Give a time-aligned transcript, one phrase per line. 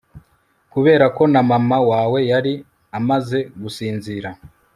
[0.73, 2.53] kubera ko na mama wawe yari
[2.97, 4.29] amaze gusinzira